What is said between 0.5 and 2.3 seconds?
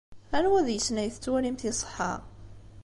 deg-sen ay tettwalimt iṣeḥḥa?